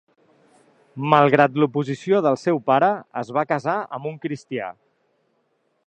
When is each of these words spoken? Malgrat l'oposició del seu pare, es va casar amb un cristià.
Malgrat 1.13 1.59
l'oposició 1.63 2.21
del 2.27 2.39
seu 2.45 2.63
pare, 2.71 2.91
es 3.23 3.31
va 3.39 3.45
casar 3.53 3.77
amb 3.99 4.11
un 4.15 4.19
cristià. 4.25 4.73